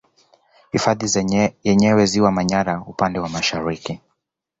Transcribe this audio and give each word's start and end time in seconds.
Hifadhi 0.71 1.05
yenyewe 1.63 2.05
Ziwa 2.05 2.31
Manyara 2.31 2.81
upande 2.87 3.19
wa 3.19 3.29
Mashariki 3.29 3.99